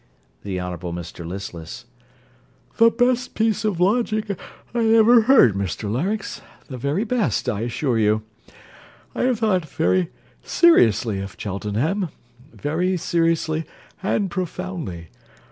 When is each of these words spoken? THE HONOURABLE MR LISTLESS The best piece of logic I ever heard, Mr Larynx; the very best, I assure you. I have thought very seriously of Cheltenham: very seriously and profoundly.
THE 0.41 0.59
HONOURABLE 0.59 0.93
MR 0.93 1.27
LISTLESS 1.27 1.85
The 2.77 2.89
best 2.89 3.35
piece 3.35 3.63
of 3.63 3.79
logic 3.79 4.35
I 4.73 4.83
ever 4.95 5.21
heard, 5.29 5.53
Mr 5.53 5.91
Larynx; 5.91 6.41
the 6.67 6.79
very 6.79 7.03
best, 7.03 7.47
I 7.47 7.61
assure 7.61 7.99
you. 7.99 8.23
I 9.13 9.21
have 9.25 9.37
thought 9.37 9.65
very 9.69 10.09
seriously 10.41 11.21
of 11.21 11.35
Cheltenham: 11.37 12.09
very 12.51 12.97
seriously 12.97 13.65
and 14.01 14.31
profoundly. 14.31 15.09